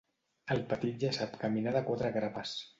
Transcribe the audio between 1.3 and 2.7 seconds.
caminar de quatre grapes.